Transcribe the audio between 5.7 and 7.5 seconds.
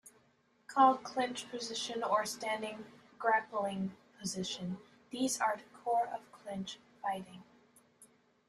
core of clinch fighting.